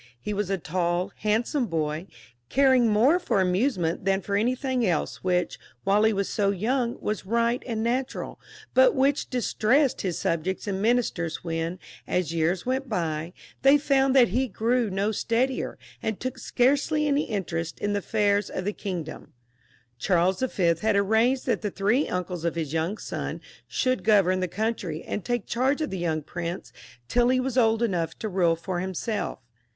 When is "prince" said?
26.23-26.73